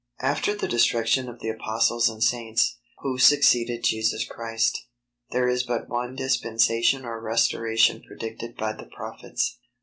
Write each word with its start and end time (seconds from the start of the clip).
After 0.23 0.55
the 0.55 0.67
destruction 0.67 1.29
of 1.29 1.41
the 1.41 1.49
Apostles 1.49 2.09
and 2.09 2.23
Saints, 2.23 2.79
who 3.01 3.19
succeeded 3.19 3.83
Jesus 3.83 4.25
Christ, 4.25 4.87
there 5.29 5.47
is 5.47 5.61
but 5.61 5.89
one 5.89 6.15
dispensation 6.15 7.05
or 7.05 7.21
restoration 7.21 8.01
predicted 8.01 8.57
by 8.57 8.73
the 8.73 8.87
Prophets. 8.87 9.59